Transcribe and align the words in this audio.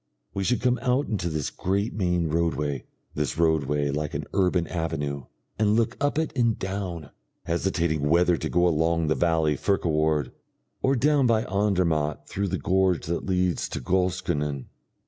We 0.33 0.43
should 0.43 0.61
come 0.61 0.79
out 0.81 1.07
into 1.09 1.29
this 1.29 1.51
great 1.51 1.93
main 1.93 2.27
roadway 2.29 2.85
this 3.13 3.37
roadway 3.37 3.91
like 3.91 4.15
an 4.15 4.23
urban 4.33 4.65
avenue 4.65 5.25
and 5.59 5.75
look 5.75 5.95
up 6.03 6.17
it 6.17 6.35
and 6.35 6.57
down, 6.57 7.11
hesitating 7.43 8.09
whether 8.09 8.35
to 8.35 8.49
go 8.49 8.67
along 8.67 9.09
the 9.09 9.13
valley 9.13 9.55
Furka 9.55 9.85
ward, 9.85 10.31
or 10.81 10.95
down 10.95 11.27
by 11.27 11.43
Andermatt 11.45 12.27
through 12.27 12.47
the 12.47 12.57
gorge 12.57 13.05
that 13.05 13.27
leads 13.27 13.69
to 13.69 13.79
Goschenen.... 13.79 14.65